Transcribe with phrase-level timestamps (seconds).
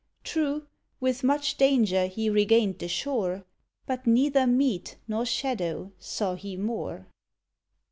[0.23, 0.65] True,
[0.99, 3.45] with much danger, he regained the shore,
[3.85, 7.05] But neither meat nor shadow saw he more.